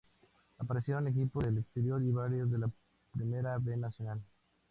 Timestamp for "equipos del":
1.07-1.59